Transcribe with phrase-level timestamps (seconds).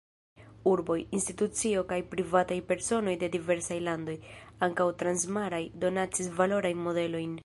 [0.69, 4.15] Urboj, institucioj kaj privataj personoj de diversaj landoj,
[4.69, 7.37] ankaŭ transmaraj, donacis valorajn modelojn.